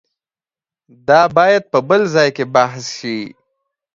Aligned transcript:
دا 1.07 1.21
باید 1.37 1.63
په 1.71 1.79
بل 1.89 2.01
ځای 2.15 2.29
کې 2.35 2.45
بحث 2.55 2.83
شي. 2.97 3.19